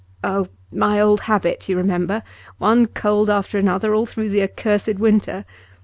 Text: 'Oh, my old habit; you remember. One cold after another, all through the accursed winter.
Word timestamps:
'Oh, 0.23 0.47
my 0.71 0.99
old 0.99 1.19
habit; 1.19 1.69
you 1.69 1.77
remember. 1.77 2.23
One 2.57 2.87
cold 2.87 3.29
after 3.29 3.59
another, 3.59 3.93
all 3.93 4.07
through 4.07 4.29
the 4.29 4.41
accursed 4.41 4.97
winter. 4.97 5.45